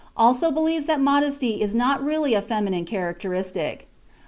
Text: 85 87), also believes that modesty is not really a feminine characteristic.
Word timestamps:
85 0.17 0.25
87), 0.25 0.25
also 0.25 0.51
believes 0.51 0.85
that 0.87 0.99
modesty 0.99 1.61
is 1.61 1.75
not 1.75 2.03
really 2.03 2.33
a 2.33 2.41
feminine 2.41 2.85
characteristic. 2.85 3.87